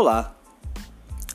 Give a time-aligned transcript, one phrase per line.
[0.00, 0.32] Olá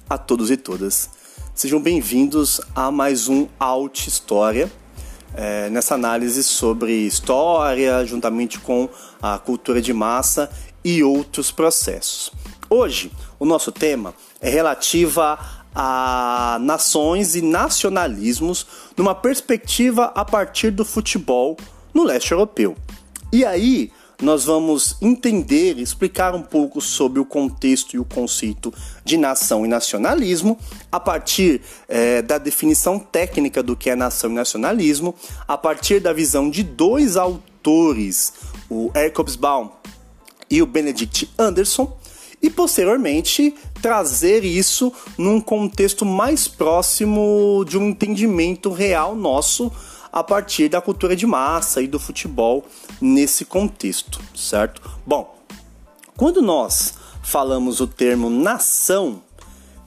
[0.10, 1.10] a todos e todas.
[1.54, 4.72] Sejam bem-vindos a mais um Alt História,
[5.36, 8.88] é, nessa análise sobre história, juntamente com
[9.22, 10.50] a cultura de massa
[10.82, 12.32] e outros processos.
[12.70, 15.38] Hoje, o nosso tema é relativa
[15.76, 21.58] a nações e nacionalismos numa perspectiva a partir do futebol
[21.94, 22.78] no leste europeu.
[23.30, 23.92] E aí,
[24.22, 29.68] nós vamos entender explicar um pouco sobre o contexto e o conceito de nação e
[29.68, 30.58] nacionalismo,
[30.92, 35.16] a partir é, da definição técnica do que é nação e nacionalismo,
[35.48, 38.34] a partir da visão de dois autores,
[38.70, 39.70] o Eric Hobsbawm
[40.50, 41.98] e o Benedict Anderson,
[42.42, 49.72] e posteriormente trazer isso num contexto mais próximo de um entendimento real nosso
[50.14, 52.64] a partir da cultura de massa e do futebol
[53.02, 54.82] nesse contexto, certo?
[55.06, 55.36] Bom,
[56.16, 59.22] quando nós falamos o termo nação,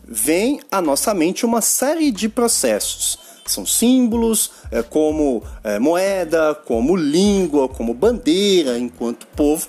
[0.04, 3.18] vem à nossa mente uma série de processos.
[3.44, 9.68] São símbolos é, como é, moeda, como língua, como bandeira enquanto povo.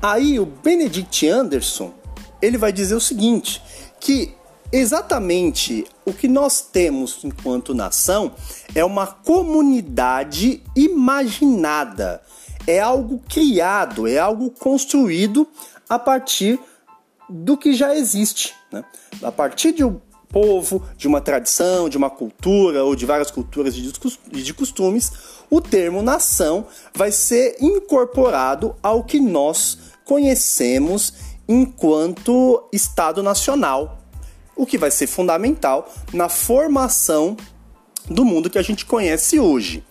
[0.00, 1.92] Aí o Benedict Anderson
[2.40, 3.62] ele vai dizer o seguinte,
[3.98, 4.34] que
[4.70, 8.32] exatamente o que nós temos enquanto nação
[8.74, 12.20] é uma comunidade imaginada,
[12.66, 15.46] é algo criado, é algo construído
[15.88, 16.58] a partir
[17.28, 18.84] do que já existe, né?
[19.22, 23.76] a partir de um povo, de uma tradição, de uma cultura ou de várias culturas
[23.76, 25.12] e de costumes,
[25.48, 31.14] o termo nação vai ser incorporado ao que nós conhecemos
[31.48, 34.00] enquanto Estado Nacional
[34.56, 37.36] o que vai ser fundamental na formação
[38.08, 39.84] do mundo que a gente conhece hoje.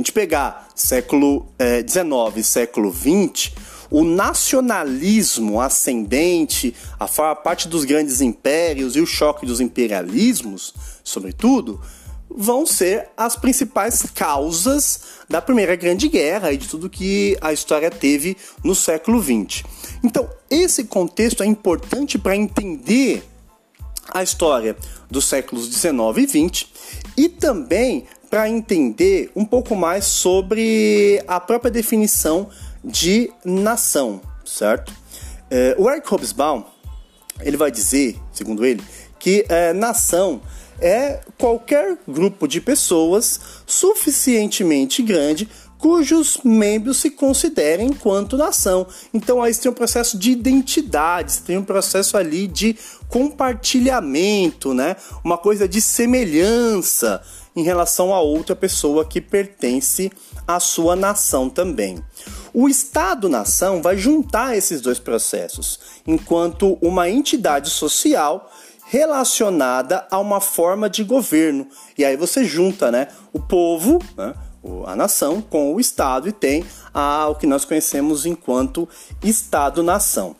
[0.00, 1.46] Gente pegar século
[1.86, 3.52] XIX e século XX,
[3.90, 10.72] o nacionalismo ascendente, a parte dos grandes impérios e o choque dos imperialismos,
[11.04, 11.82] sobretudo,
[12.30, 17.90] vão ser as principais causas da Primeira Grande Guerra e de tudo que a história
[17.90, 19.64] teve no século XX.
[20.02, 23.22] Então, esse contexto é importante para entender
[24.12, 24.74] a história
[25.10, 26.72] dos séculos 19 e 20
[27.18, 32.48] e também para entender um pouco mais sobre a própria definição
[32.82, 34.92] de nação, certo?
[35.50, 36.62] É, o Eric Hobsbawm
[37.40, 38.82] ele vai dizer, segundo ele,
[39.18, 40.40] que é, nação
[40.80, 45.48] é qualquer grupo de pessoas suficientemente grande
[45.80, 48.86] cujos membros se considerem enquanto nação.
[49.12, 52.76] Então aí você tem um processo de identidade, você tem um processo ali de
[53.08, 54.94] compartilhamento, né?
[55.24, 57.22] Uma coisa de semelhança
[57.54, 60.10] em relação a outra pessoa que pertence
[60.46, 62.02] à sua nação também.
[62.52, 68.50] O Estado-nação vai juntar esses dois processos, enquanto uma entidade social
[68.86, 71.68] relacionada a uma forma de governo.
[71.96, 74.34] E aí você junta, né, o povo, né,
[74.86, 78.88] a nação com o Estado e tem a, o que nós conhecemos enquanto
[79.22, 80.34] Estado-nação.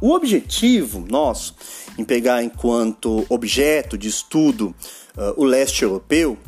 [0.00, 1.54] O objetivo nosso
[1.96, 4.74] em pegar enquanto objeto de estudo
[5.16, 6.38] uh, o leste europeu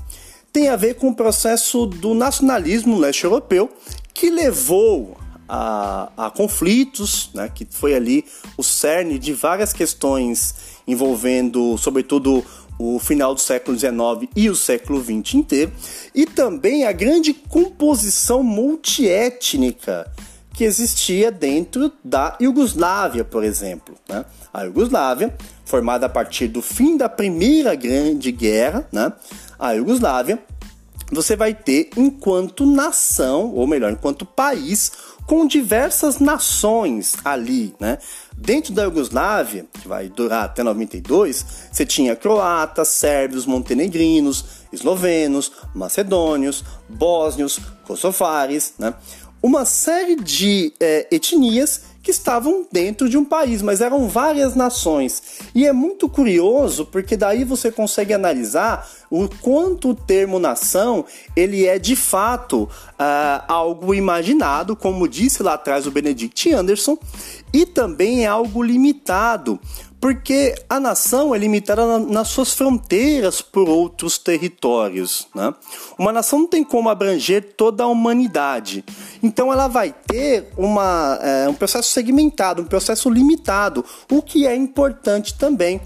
[0.53, 3.71] tem a ver com o processo do nacionalismo leste europeu
[4.15, 5.17] que levou
[5.49, 8.25] a, a conflitos, né, que foi ali
[8.57, 10.55] o cerne de várias questões
[10.87, 12.45] envolvendo, sobretudo,
[12.79, 15.73] o final do século XIX e o século XX inteiro,
[16.15, 20.11] e também a grande composição multiétnica
[20.57, 23.95] que existia dentro da Iugoslávia, por exemplo.
[24.09, 24.25] Né?
[24.53, 25.37] A Iugoslávia,
[25.67, 29.13] formada a partir do fim da Primeira Grande Guerra, né?
[29.59, 30.43] a Iugoslávia,
[31.13, 34.93] você vai ter enquanto nação, ou melhor, enquanto país,
[35.27, 37.99] com diversas nações ali, né?
[38.37, 46.65] Dentro da Iugoslávia, que vai durar até 92, você tinha croatas, sérvios, montenegrinos, eslovenos, macedônios,
[46.89, 48.95] bósnios, kosovares, né?
[49.47, 55.41] Uma série de é, etnias que estavam dentro de um país, mas eram várias nações.
[55.55, 61.05] E é muito curioso porque daí você consegue analisar o quanto o termo nação
[61.37, 66.99] ele é de fato uh, algo imaginado, como disse lá atrás o Benedict Anderson,
[67.53, 69.61] e também é algo limitado,
[70.01, 75.27] porque a nação é limitada na, nas suas fronteiras por outros territórios.
[75.35, 75.53] Né?
[75.99, 78.85] Uma nação não tem como abranger toda a humanidade,
[79.23, 84.55] então ela vai ter uma, é, um processo segmentado, um processo limitado, o que é
[84.55, 85.81] importante também.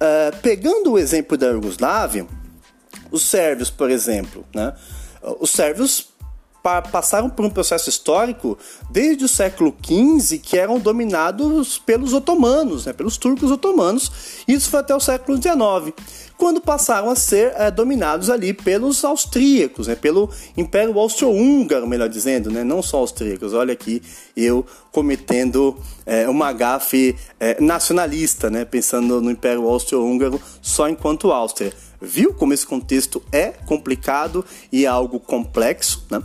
[0.00, 2.26] É, pegando o exemplo da Iugoslávia,
[3.10, 4.72] os sérvios, por exemplo, né?
[5.40, 6.08] os sérvios
[6.62, 8.58] passaram por um processo histórico
[8.90, 14.42] desde o século XV que eram dominados pelos otomanos, né, pelos turcos otomanos.
[14.46, 15.94] Isso foi até o século XIX,
[16.36, 22.50] quando passaram a ser é, dominados ali pelos austríacos, né, pelo Império Austro-Húngaro, melhor dizendo,
[22.50, 23.54] né, não só austríacos.
[23.54, 24.02] Olha aqui
[24.36, 31.72] eu cometendo é, uma gafe é, nacionalista, né, pensando no Império Austro-Húngaro só enquanto Áustria.
[32.00, 36.22] Viu como esse contexto é complicado e é algo complexo, né?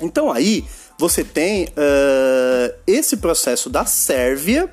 [0.00, 0.64] Então aí
[0.98, 4.70] você tem uh, esse processo da Sérvia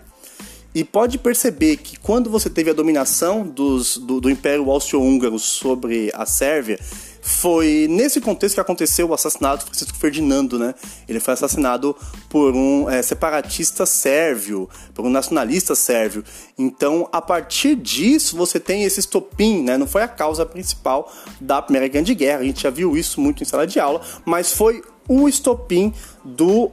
[0.74, 6.12] e pode perceber que quando você teve a dominação dos, do, do Império Austro-Húngaro sobre
[6.14, 6.80] a Sérvia,
[7.22, 10.74] foi nesse contexto que aconteceu o assassinato de Francisco Ferdinando, né?
[11.08, 11.96] Ele foi assassinado
[12.28, 16.24] por um é, separatista sérvio, por um nacionalista sérvio.
[16.58, 19.78] Então, a partir disso, você tem esse estopim, né?
[19.78, 23.44] Não foi a causa principal da Primeira Grande Guerra, a gente já viu isso muito
[23.44, 25.94] em sala de aula, mas foi o estopim
[26.24, 26.72] do uh,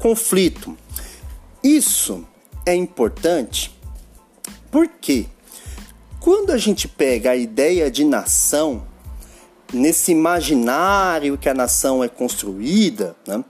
[0.00, 0.76] conflito.
[1.62, 2.26] Isso
[2.64, 3.76] é importante
[4.70, 5.26] porque
[6.20, 8.86] quando a gente pega a ideia de nação,
[9.72, 13.42] nesse imaginário que a nação é construída, né,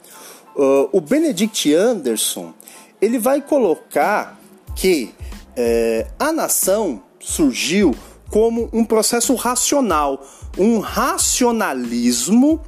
[0.56, 2.52] uh, o Benedict Anderson
[3.00, 4.38] ele vai colocar
[4.74, 5.14] que
[5.56, 7.94] uh, a nação surgiu
[8.30, 10.24] como um processo racional,
[10.56, 12.60] um racionalismo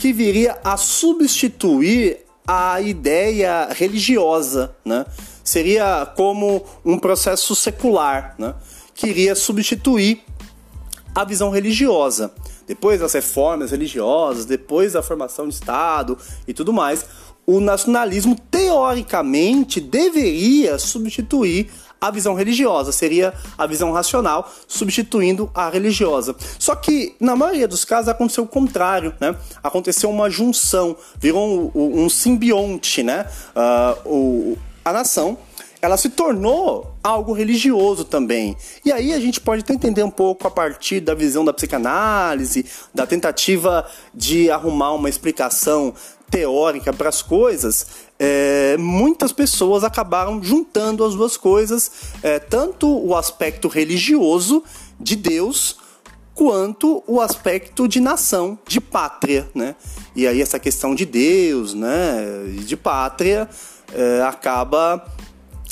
[0.00, 5.04] que viria a substituir a ideia religiosa, né?
[5.44, 8.54] Seria como um processo secular, né?
[8.94, 10.22] Que iria substituir
[11.14, 12.32] a visão religiosa.
[12.66, 16.16] Depois das reformas religiosas, depois da formação de Estado
[16.48, 17.04] e tudo mais,
[17.46, 21.70] o nacionalismo teoricamente deveria substituir
[22.00, 26.34] a visão religiosa, seria a visão racional substituindo a religiosa.
[26.58, 29.36] Só que na maioria dos casos aconteceu o contrário, né?
[29.62, 33.26] Aconteceu uma junção, virou um, um simbionte, né?
[33.54, 35.36] Uh, o, a nação
[35.82, 38.56] ela se tornou algo religioso também.
[38.84, 42.66] E aí a gente pode até entender um pouco a partir da visão da psicanálise,
[42.94, 45.94] da tentativa de arrumar uma explicação
[46.30, 47.86] teórica para as coisas,
[48.22, 51.90] é, muitas pessoas acabaram juntando as duas coisas,
[52.22, 54.62] é, tanto o aspecto religioso
[55.00, 55.78] de Deus
[56.34, 59.74] quanto o aspecto de nação, de pátria, né?
[60.14, 62.20] E aí essa questão de Deus, né,
[62.66, 63.48] de pátria,
[63.94, 65.02] é, acaba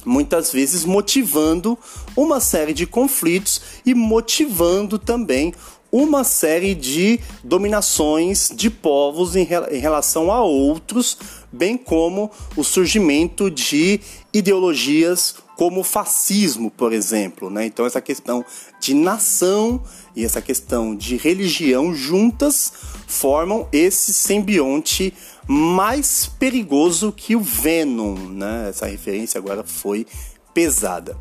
[0.05, 1.79] muitas vezes motivando
[2.17, 5.53] uma série de conflitos e motivando também
[5.91, 11.17] uma série de dominações de povos em, em relação a outros,
[11.53, 14.01] bem como o surgimento de
[14.33, 17.51] ideologias como o fascismo, por exemplo.
[17.51, 17.67] Né?
[17.67, 18.45] Então, essa questão
[18.81, 19.83] de nação
[20.15, 22.73] e essa questão de religião juntas
[23.09, 25.13] formam esse simbionte
[25.49, 28.15] mais perigoso que o Venom.
[28.15, 28.69] Né?
[28.69, 30.07] Essa referência agora foi
[30.55, 31.17] pesada.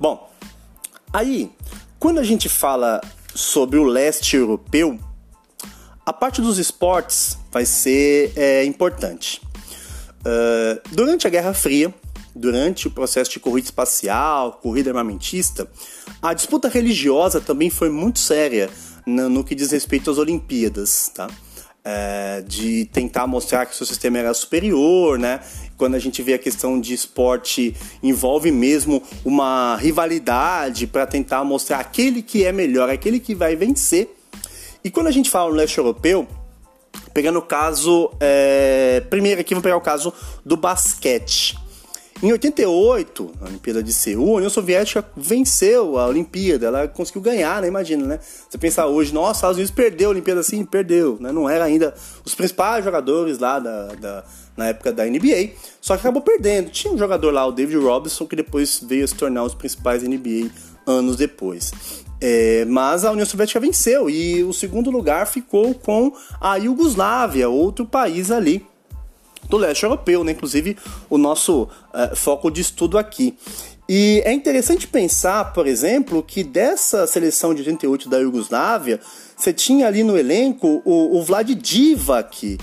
[0.00, 0.30] Bom,
[1.12, 1.52] aí,
[1.98, 2.98] quando a gente fala
[3.34, 4.98] sobre o leste europeu,
[6.04, 9.40] a parte dos esportes vai ser é, importante.
[10.22, 11.92] Uh, durante a Guerra Fria,
[12.34, 15.68] durante o processo de corrida espacial, corrida armamentista,
[16.20, 18.70] a disputa religiosa também foi muito séria
[19.04, 21.28] no, no que diz respeito às Olimpíadas, tá?
[21.84, 25.40] É, de tentar mostrar que o seu sistema era superior, né?
[25.76, 31.80] Quando a gente vê a questão de esporte, envolve mesmo uma rivalidade para tentar mostrar
[31.80, 34.16] aquele que é melhor, aquele que vai vencer.
[34.84, 36.28] E quando a gente fala no leste europeu,
[37.12, 40.12] pegando o caso, é, primeiro aqui vamos pegar o caso
[40.44, 41.56] do basquete.
[42.22, 47.60] Em 88, na Olimpíada de Seul, a União Soviética venceu a Olimpíada, ela conseguiu ganhar,
[47.60, 47.66] né?
[47.66, 48.20] Imagina, né?
[48.48, 51.32] Você pensar hoje, nossa, os Estados Unidos perdeu a Olimpíada assim, perdeu, né?
[51.32, 51.92] Não era ainda
[52.24, 54.24] os principais jogadores lá da, da,
[54.56, 56.70] na época da NBA, só que acabou perdendo.
[56.70, 60.04] Tinha um jogador lá, o David Robinson, que depois veio a se tornar os principais
[60.04, 60.48] NBA
[60.86, 61.72] anos depois.
[62.20, 67.84] É, mas a União Soviética venceu e o segundo lugar ficou com a Iugoslávia, outro
[67.84, 68.64] país ali
[69.48, 70.32] do leste europeu, né?
[70.32, 70.76] inclusive
[71.10, 73.36] o nosso uh, foco de estudo aqui.
[73.88, 79.00] E é interessante pensar, por exemplo, que dessa seleção de 88 da Iugoslávia,
[79.36, 82.56] você tinha ali no elenco o, o Vlad Divac,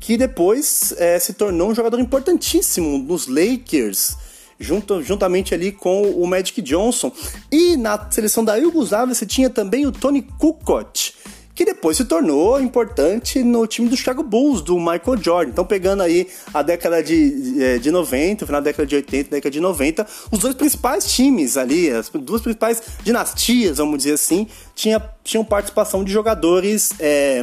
[0.00, 4.16] que depois é, se tornou um jogador importantíssimo nos Lakers,
[4.58, 7.12] junto, juntamente ali com o Magic Johnson.
[7.50, 11.12] E na seleção da Iugoslávia você tinha também o Tony Kukoc,
[11.54, 15.50] que depois se tornou importante no time do Chicago Bulls, do Michael Jordan.
[15.50, 19.50] Então, pegando aí a década de, é, de 90, final da década de 80, década
[19.50, 25.00] de 90, os dois principais times ali, as duas principais dinastias, vamos dizer assim, tinha,
[25.22, 27.42] tinham participação de jogadores é,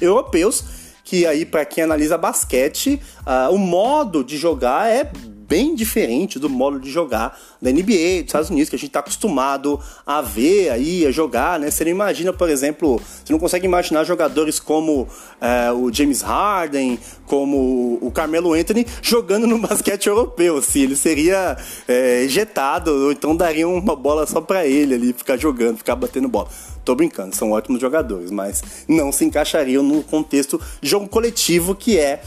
[0.00, 5.08] europeus que aí para quem analisa basquete, uh, o modo de jogar é
[5.48, 9.00] bem diferente do modo de jogar da NBA dos Estados Unidos, que a gente está
[9.00, 11.70] acostumado a ver aí, a jogar, né?
[11.70, 15.08] Você não imagina, por exemplo, você não consegue imaginar jogadores como
[15.40, 21.56] é, o James Harden, como o Carmelo Anthony jogando no basquete europeu, assim, ele seria
[21.86, 26.28] é, ejetado, ou então daria uma bola só para ele ali, ficar jogando, ficar batendo
[26.28, 26.48] bola.
[26.84, 31.98] Tô brincando, são ótimos jogadores, mas não se encaixariam no contexto de jogo coletivo que
[31.98, 32.22] é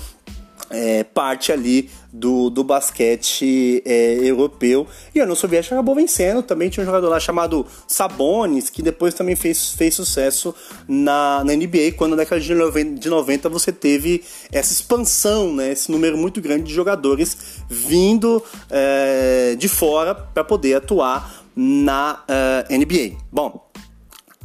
[0.69, 4.87] é, parte ali do, do basquete é, europeu.
[5.13, 6.41] E a União Soviética acabou vencendo.
[6.41, 10.53] Também tinha um jogador lá chamado Sabonis, que depois também fez, fez sucesso
[10.87, 15.71] na, na NBA, quando na década de 90, de 90 você teve essa expansão, né,
[15.71, 17.37] esse número muito grande de jogadores
[17.69, 23.17] vindo é, de fora para poder atuar na uh, é, NBA.
[23.31, 23.69] Bom,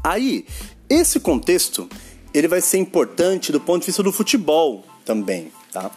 [0.03, 0.45] aí,
[0.89, 1.89] esse contexto
[2.33, 5.91] ele vai ser importante do ponto de vista do futebol também tá?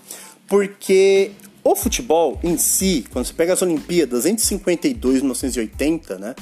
[0.48, 1.31] Porque
[1.63, 6.36] o futebol em si, quando você pega as Olimpíadas entre 52 e 1980, né?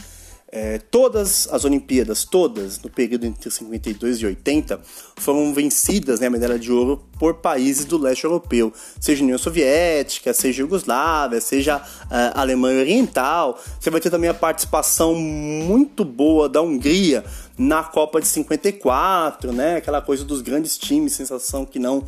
[0.52, 4.80] É, todas as Olimpíadas, todas, no período entre 52 e 80,
[5.18, 10.34] foram vencidas, né, a medalha de ouro, por países do leste europeu, seja União Soviética,
[10.34, 13.60] seja Iugoslávia, seja uh, Alemanha Oriental.
[13.78, 17.26] Você vai ter também a participação muito boa da Hungria
[17.58, 22.06] na Copa de 54, né, aquela coisa dos grandes times, sensação que não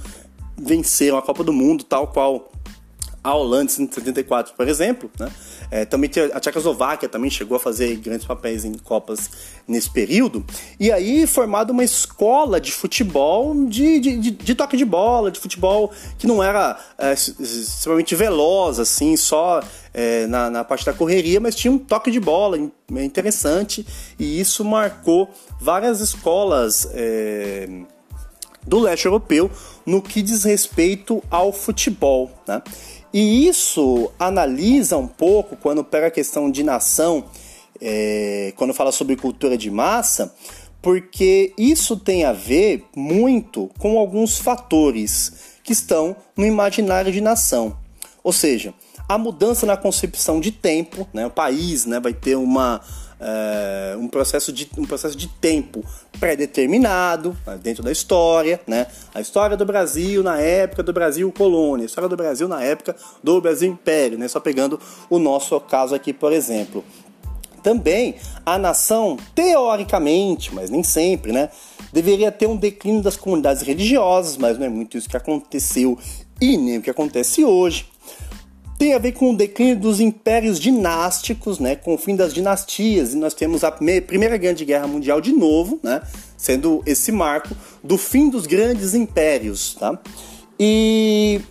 [0.58, 2.52] venceram a Copa do Mundo, tal qual
[3.28, 5.12] a Holanda em 74, por exemplo.
[5.20, 5.30] Né?
[5.70, 9.30] É, também a Tchecoslováquia também chegou a fazer grandes papéis em Copas
[9.68, 10.46] nesse período.
[10.80, 15.40] E aí formada uma escola de futebol, de, de, de, de toque de bola, de
[15.40, 19.62] futebol que não era é, extremamente veloz, assim, só
[19.94, 22.58] é, na, na parte da correria, mas tinha um toque de bola
[22.90, 23.86] interessante.
[24.18, 27.68] E isso marcou várias escolas é,
[28.68, 29.50] do leste europeu
[29.86, 32.30] no que diz respeito ao futebol.
[32.48, 32.62] Né?
[33.14, 37.24] E isso analisa um pouco quando pega a questão de nação,
[37.82, 40.36] é, quando fala sobre cultura de massa,
[40.82, 47.78] porque isso tem a ver muito com alguns fatores que estão no imaginário de nação.
[48.24, 48.74] Ou seja,
[49.08, 51.26] a mudança na concepção de tempo, né?
[51.26, 52.82] o país né, vai ter uma,
[53.20, 55.84] é, um, processo de, um processo de tempo
[56.20, 58.88] pré-determinado né, dentro da história, né?
[59.14, 62.96] A história do Brasil na época do Brasil colônia, a história do Brasil na época
[63.24, 64.28] do Brasil império, né?
[64.28, 66.84] Só pegando o nosso caso aqui, por exemplo.
[67.64, 71.50] Também a nação, teoricamente, mas nem sempre, né?
[71.92, 75.98] Deveria ter um declínio das comunidades religiosas, mas não é muito isso que aconteceu
[76.40, 77.88] e nem o que acontece hoje
[78.78, 83.14] tem a ver com o declínio dos impérios dinásticos, né, com o fim das dinastias,
[83.14, 86.02] e nós temos a Primeira Grande Guerra Mundial de novo, né,
[86.38, 90.00] sendo esse marco do fim dos grandes impérios, tá?
[90.60, 91.42] E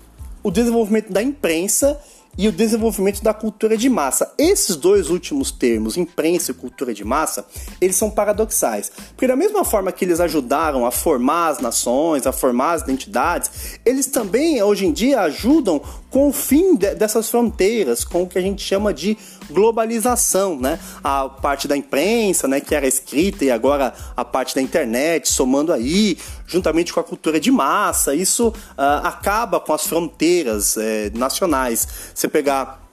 [0.42, 2.00] o desenvolvimento da imprensa
[2.38, 4.32] e o desenvolvimento da cultura de massa.
[4.38, 7.46] Esses dois últimos termos, imprensa e cultura de massa,
[7.80, 8.90] eles são paradoxais.
[9.08, 13.78] Porque da mesma forma que eles ajudaram a formar as nações, a formar as identidades,
[13.84, 18.38] eles também hoje em dia ajudam com o fim de, dessas fronteiras, com o que
[18.38, 19.18] a gente chama de
[19.50, 20.78] globalização, né?
[21.02, 25.72] A parte da imprensa, né, que era escrita e agora a parte da internet, somando
[25.72, 28.54] aí, juntamente com a cultura de massa, isso uh,
[29.02, 31.86] acaba com as fronteiras eh, nacionais.
[32.14, 32.86] Você pegar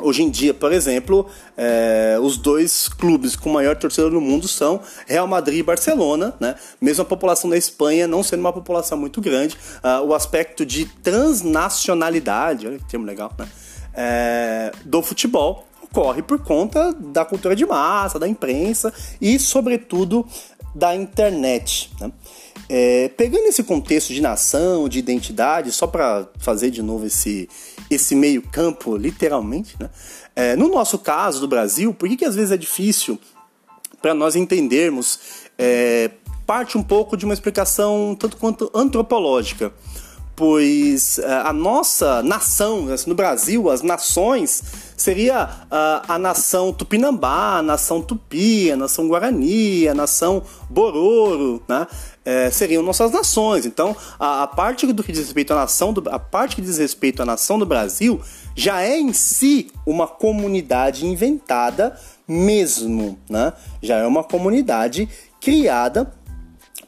[0.00, 4.80] Hoje em dia, por exemplo, é, os dois clubes com maior torcida do mundo são
[5.08, 6.54] Real Madrid e Barcelona, né?
[6.80, 10.84] Mesmo a população da Espanha não sendo uma população muito grande, uh, o aspecto de
[10.84, 13.48] transnacionalidade, olha que termo legal, né?
[13.92, 20.24] É, do futebol ocorre por conta da cultura de massa, da imprensa e, sobretudo,
[20.74, 21.90] da internet.
[22.00, 22.12] Né?
[22.68, 27.48] É, pegando esse contexto de nação, de identidade, só para fazer de novo esse,
[27.90, 29.88] esse meio campo, literalmente, né?
[30.36, 33.18] É, no nosso caso do Brasil, por que, que às vezes é difícil
[34.00, 35.18] para nós entendermos?
[35.58, 36.10] É,
[36.46, 39.72] parte um pouco de uma explicação tanto quanto antropológica
[40.38, 44.62] pois é, a nossa nação, assim, no Brasil, as nações,
[44.96, 51.88] seria a, a nação Tupinambá, a nação Tupi, a nação Guarani, a nação Bororo, né?
[52.30, 53.64] É, seriam nossas nações.
[53.64, 56.76] Então, a, a, parte do que diz respeito à nação, do, a parte que diz
[56.76, 58.20] respeito à nação do Brasil,
[58.54, 63.54] já é em si uma comunidade inventada mesmo, né?
[63.80, 65.08] Já é uma comunidade
[65.40, 66.12] criada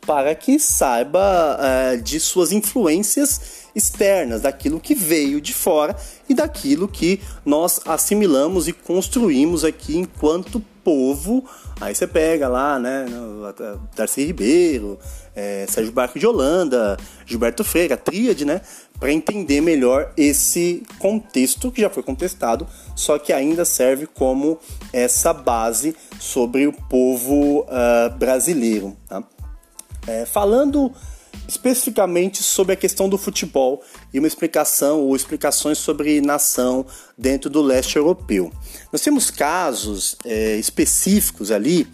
[0.06, 5.97] para que saiba é, de suas influências externas, daquilo que veio de fora
[6.28, 11.44] e daquilo que nós assimilamos e construímos aqui enquanto povo.
[11.80, 13.06] Aí você pega lá, né,
[13.96, 14.99] Darcy Ribeiro,
[15.34, 18.60] é, Sérgio Barco de Holanda, Gilberto Freire, a tríade, né,
[18.99, 24.58] para entender melhor esse contexto que já foi contestado, só que ainda serve como
[24.92, 28.96] essa base sobre o povo uh, brasileiro.
[29.08, 29.22] Tá?
[30.06, 30.92] É, falando
[31.50, 33.83] especificamente sobre a questão do futebol
[34.14, 36.87] e uma explicação ou explicações sobre nação
[37.19, 38.52] dentro do leste europeu.
[38.92, 41.87] Nós temos casos é, específicos ali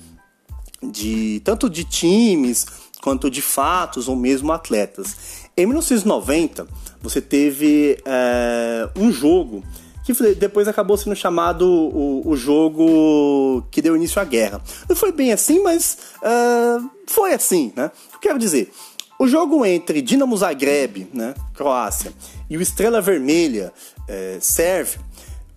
[0.83, 2.67] de tanto de times
[3.01, 5.17] quanto de fatos ou mesmo atletas.
[5.57, 6.67] Em 1990
[7.01, 9.65] você teve é, um jogo
[10.05, 14.63] que depois acabou sendo chamado o, o, jogo que deu início à guerra.
[14.89, 17.91] Não foi bem assim, mas uh, foi assim, né?
[18.21, 18.71] Quero dizer,
[19.19, 22.13] o jogo entre Dinamo Zagreb, né, Croácia,
[22.49, 23.73] e o Estrela Vermelha,
[24.09, 25.01] é, Sérvia,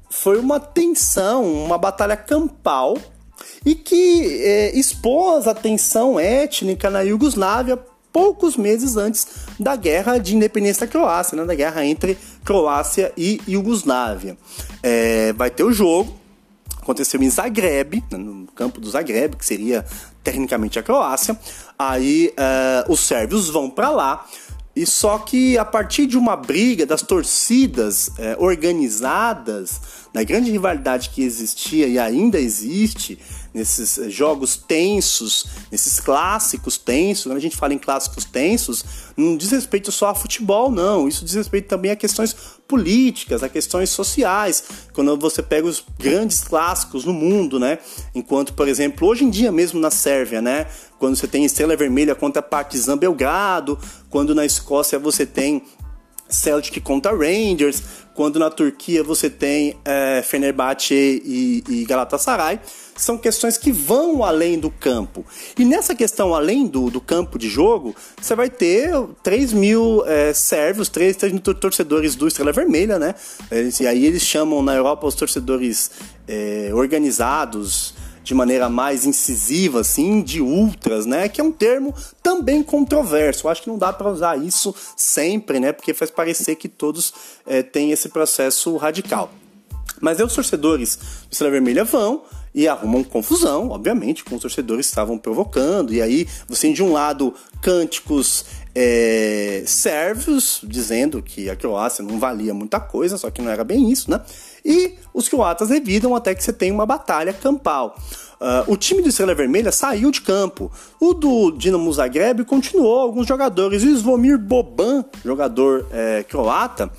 [0.09, 2.97] foi uma tensão, uma batalha campal
[3.65, 7.77] e que é, expôs a tensão étnica na Iugoslávia
[8.11, 9.27] poucos meses antes
[9.59, 14.37] da guerra de independência da Croácia, né, da guerra entre Croácia e Iugoslávia.
[14.81, 16.18] É, vai ter o jogo,
[16.89, 19.85] aconteceu em Zagreb, né, no campo do Zagreb, que seria
[20.23, 21.39] tecnicamente a Croácia.
[21.77, 24.25] Aí uh, os sérvios vão para lá.
[24.75, 29.81] E só que a partir de uma briga das torcidas eh, organizadas,
[30.13, 33.19] na grande rivalidade que existia e ainda existe
[33.53, 38.83] nesses eh, jogos tensos, nesses clássicos tensos, quando a gente fala em clássicos tensos,
[39.17, 41.07] não diz respeito só a futebol, não.
[41.07, 42.35] Isso diz respeito também a questões
[42.67, 44.63] políticas, a questões sociais.
[44.93, 47.79] Quando você pega os grandes clássicos no mundo, né?
[48.13, 50.67] Enquanto, por exemplo, hoje em dia mesmo na Sérvia, né?
[50.97, 53.79] Quando você tem Estrela Vermelha contra Partizan Belgrado,
[54.09, 55.63] quando na Escócia você tem
[56.29, 57.81] Celtic contra Rangers,
[58.19, 62.59] quando na Turquia você tem é, Fenerbahçe e, e Galatasaray,
[62.93, 65.25] são questões que vão além do campo.
[65.57, 68.91] E nessa questão além do, do campo de jogo, você vai ter
[69.23, 73.15] 3 mil é, sérvios, 3, 3 mil torcedores do Estrela Vermelha, né?
[73.79, 75.89] e aí eles chamam na Europa os torcedores
[76.27, 81.27] é, organizados, de maneira mais incisiva, assim, de ultras, né?
[81.29, 83.47] Que é um termo também controverso.
[83.47, 85.71] Eu acho que não dá para usar isso sempre, né?
[85.71, 87.13] Porque faz parecer que todos
[87.45, 89.31] é, têm esse processo radical.
[90.01, 94.87] Mas aí os torcedores do Estrela Vermelha vão e arrumam confusão, obviamente, com os torcedores
[94.87, 95.93] que estavam provocando.
[95.93, 102.19] E aí você tem de um lado cânticos é, sérvios dizendo que a Croácia não
[102.19, 104.21] valia muita coisa, só que não era bem isso, né?
[104.63, 107.95] E os croatas revidam até que você tem uma batalha campal.
[108.39, 110.71] Uh, o time do Estrela Vermelha saiu de campo.
[110.99, 113.83] O do Dinamo Zagreb continuou alguns jogadores.
[113.83, 116.89] O Svomir Boban, jogador é, croata,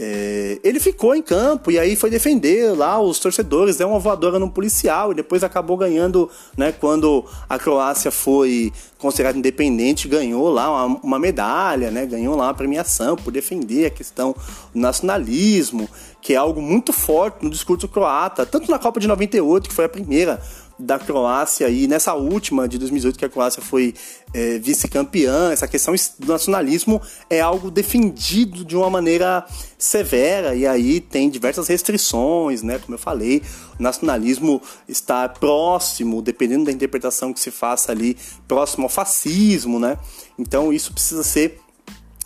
[0.00, 4.38] é, ele ficou em campo e aí foi defender lá os torcedores, deu uma voadora
[4.38, 10.86] no policial e depois acabou ganhando, né, quando a Croácia foi considerada independente, ganhou lá
[10.86, 14.36] uma, uma medalha, né, ganhou lá uma premiação por defender a questão
[14.72, 15.88] do nacionalismo,
[16.22, 19.86] que é algo muito forte no discurso croata, tanto na Copa de 98, que foi
[19.86, 20.40] a primeira
[20.78, 23.94] da Croácia e nessa última de 2018 que a Croácia foi
[24.32, 29.44] é, vice-campeã, essa questão do nacionalismo é algo defendido de uma maneira
[29.76, 32.78] severa e aí tem diversas restrições, né?
[32.78, 33.42] Como eu falei,
[33.78, 39.98] o nacionalismo está próximo, dependendo da interpretação que se faça ali, próximo ao fascismo, né?
[40.38, 41.60] Então isso precisa ser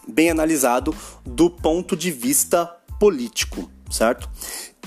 [0.07, 2.67] bem analisado do ponto de vista
[2.99, 4.29] político, certo?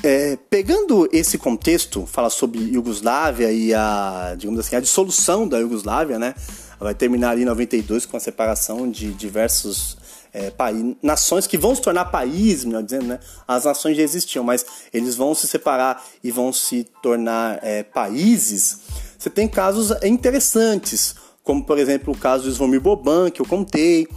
[0.03, 6.19] É, pegando esse contexto, fala sobre Iugoslávia e a, digamos assim, a dissolução da Iugoslávia,
[6.19, 6.36] né?
[6.79, 9.97] Vai terminar ali em 92 com a separação de diversos
[10.36, 13.19] é, países, nações que vão se tornar países, melhor dizendo, né?
[13.47, 18.81] As nações já existiam, mas eles vão se separar e vão se tornar é, países.
[19.17, 24.08] Você tem casos interessantes, como por exemplo o caso do Svomir Boban, que eu contei,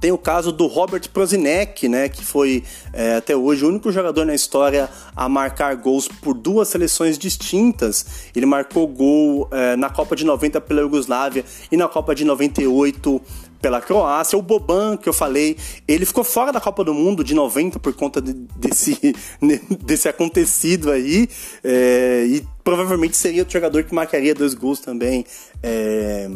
[0.00, 4.24] tem o caso do Robert Prozinek, né, que foi é, até hoje o único jogador
[4.24, 8.06] na história a marcar gols por duas seleções distintas.
[8.34, 13.20] Ele marcou gol é, na Copa de 90 pela Iugoslávia e na Copa de 98
[13.60, 14.38] pela Croácia.
[14.38, 15.56] O Boban, que eu falei,
[15.86, 18.98] ele ficou fora da Copa do Mundo de 90 por conta de, desse,
[19.84, 21.28] desse acontecido aí.
[21.62, 25.24] É, e provavelmente seria o jogador que marcaria dois gols também.
[25.62, 26.28] É,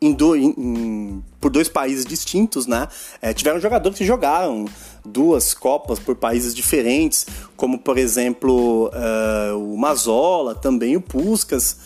[0.00, 2.88] em do, em, por dois países distintos, né?
[3.22, 4.64] É, tiveram jogadores que jogaram
[5.04, 7.24] duas Copas por países diferentes,
[7.56, 11.76] como por exemplo uh, o Mazola, também o Puskas.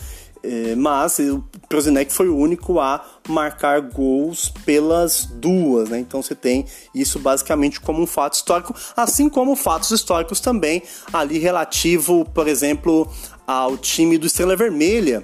[0.43, 5.99] é, mas o Prozinec foi o único a marcar gols pelas duas, né?
[5.99, 10.81] Então você tem isso basicamente como um fato histórico, assim como fatos históricos também
[11.13, 13.07] ali relativo, por exemplo,
[13.45, 15.23] ao time do Estrela Vermelha,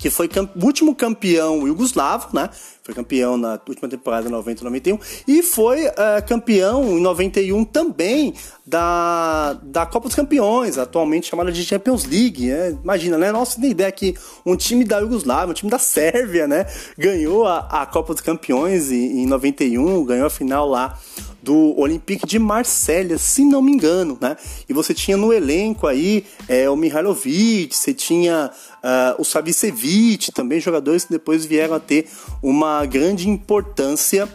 [0.00, 2.50] que foi o último campeão iugoslavo, né?
[2.82, 5.92] Foi campeão na última temporada 90 91 e foi uh,
[6.26, 8.34] campeão em 91 também
[8.66, 12.48] da, da Copa dos Campeões, atualmente chamada de Champions League.
[12.48, 12.76] Né?
[12.82, 13.30] Imagina, né?
[13.30, 16.66] Nossa, tem ideia que um time da Iugoslávia, um time da Sérvia, né?
[16.98, 20.98] Ganhou a, a Copa dos Campeões em, em 91, ganhou a final lá
[21.42, 24.36] do Olympique de Marselha, se não me engano, né?
[24.68, 28.50] E você tinha no elenco aí é, o Mihailovic, você tinha
[28.82, 32.08] uh, o Savicevic, também jogadores que depois vieram a ter
[32.42, 34.28] uma grande importância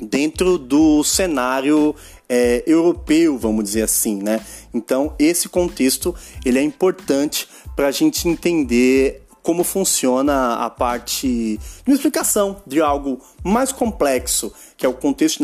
[0.00, 1.94] dentro do cenário
[2.28, 4.44] é, europeu, vamos dizer assim, né?
[4.74, 11.60] Então esse contexto ele é importante para a gente entender como funciona a parte de
[11.86, 15.38] uma explicação de algo mais complexo, que é o contexto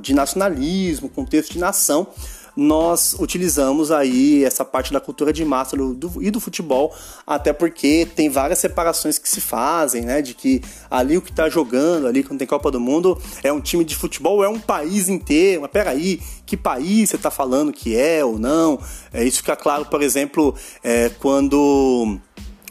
[0.00, 2.08] de nacionalismo, contexto de nação,
[2.56, 6.94] nós utilizamos aí essa parte da cultura de massa do, do, e do futebol,
[7.26, 10.22] até porque tem várias separações que se fazem, né?
[10.22, 13.60] De que ali o que está jogando, ali quando tem Copa do Mundo, é um
[13.60, 15.62] time de futebol, é um país inteiro.
[15.62, 18.78] Mas peraí, que país você está falando que é ou não?
[19.12, 22.18] É, isso fica claro, por exemplo, é, quando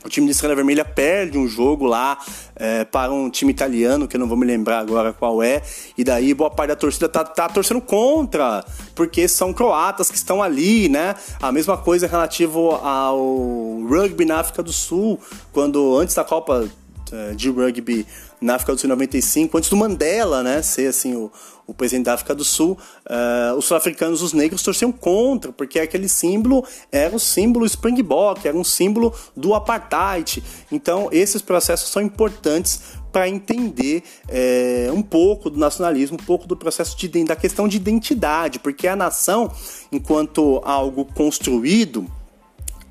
[0.03, 2.17] o time de Estrela Vermelha perde um jogo lá
[2.55, 5.61] é, para um time italiano, que eu não vou me lembrar agora qual é,
[5.97, 8.63] e daí boa parte da torcida tá, tá torcendo contra,
[8.95, 11.15] porque são croatas que estão ali, né?
[11.41, 15.19] A mesma coisa relativo ao rugby na África do Sul,
[15.51, 16.69] quando antes da Copa
[17.11, 18.07] é, de Rugby
[18.43, 21.31] na África do Sul em 95, antes do Mandela, né, ser assim o,
[21.65, 22.77] o presidente da África do Sul,
[23.07, 28.57] uh, os sul-africanos, os negros torciam contra, porque aquele símbolo era o símbolo Springbok, era
[28.57, 30.43] um símbolo do apartheid.
[30.71, 32.81] Então, esses processos são importantes
[33.13, 37.77] para entender é, um pouco do nacionalismo, um pouco do processo de, da questão de
[37.77, 39.51] identidade, porque a nação,
[39.91, 42.09] enquanto algo construído,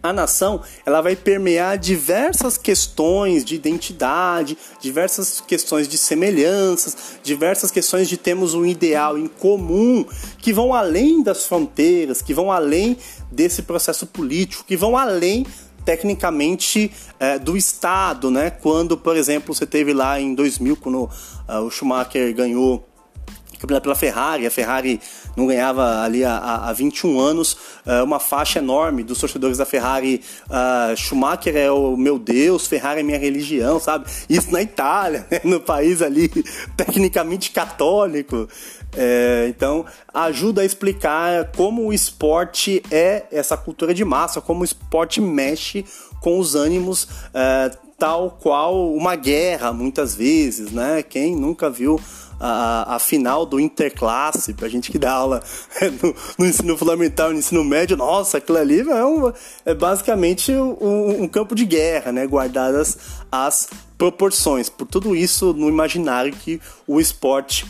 [0.02, 8.08] a nação ela vai permear diversas questões de identidade, diversas questões de semelhanças, diversas questões
[8.08, 10.04] de termos um ideal em comum
[10.38, 12.96] que vão além das fronteiras, que vão além
[13.30, 15.46] desse processo político, que vão além
[15.84, 18.50] tecnicamente é, do Estado, né?
[18.50, 21.10] Quando, por exemplo, você teve lá em 2000, quando uh,
[21.64, 22.88] o Schumacher ganhou
[23.62, 24.46] campeonato pela Ferrari.
[24.46, 25.00] A Ferrari
[25.36, 27.56] não ganhava ali há, há 21 anos.
[27.86, 30.20] Uh, uma faixa enorme dos torcedores da Ferrari.
[30.46, 34.06] Uh, Schumacher é o meu Deus, Ferrari é minha religião, sabe?
[34.28, 35.40] Isso na Itália, né?
[35.44, 36.28] no país ali
[36.76, 38.48] tecnicamente católico.
[38.94, 44.64] É, então, ajuda a explicar como o esporte é essa cultura de massa, como o
[44.64, 45.84] esporte mexe
[46.20, 51.02] com os ânimos, é, tal qual uma guerra, muitas vezes, né?
[51.02, 52.00] Quem nunca viu
[52.38, 55.40] a, a final do Interclasse, pra gente que dá aula
[56.02, 59.32] no, no ensino fundamental no ensino médio, nossa, aquilo ali é, um,
[59.64, 62.26] é basicamente um, um campo de guerra, né?
[62.26, 62.98] Guardadas
[63.30, 64.68] as proporções.
[64.68, 67.64] Por tudo isso no imaginário que o esporte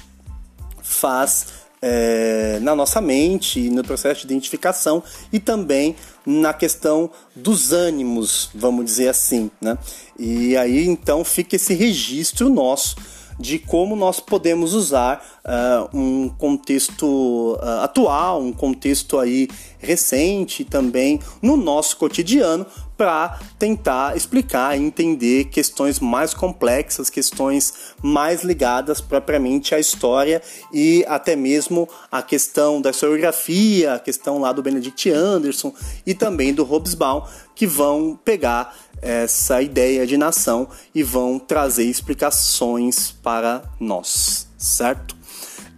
[0.93, 1.47] faz
[1.83, 5.03] é, na nossa mente, no processo de identificação
[5.33, 9.77] e também na questão dos ânimos, vamos dizer assim, né?
[10.17, 12.95] E aí então fica esse registro nosso
[13.43, 19.49] de como nós podemos usar uh, um contexto uh, atual, um contexto aí
[19.81, 22.65] recente também no nosso cotidiano
[22.97, 30.41] para tentar explicar e entender questões mais complexas, questões mais ligadas propriamente à história
[30.73, 35.75] e até mesmo a questão da historiografia, a questão lá do Benedict Anderson
[36.07, 37.25] e também do Hobsbawm,
[37.57, 38.73] que vão pegar
[39.03, 45.17] essa ideia de nação e vão trazer explicações para nós, certo?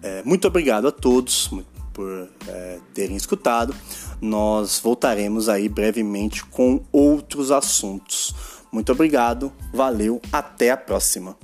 [0.03, 1.51] É, muito obrigado a todos
[1.95, 3.75] por é, terem escutado.
[4.21, 8.35] Nós voltaremos aí brevemente com outros assuntos.
[8.71, 11.37] Muito obrigado, valeu, até a próxima.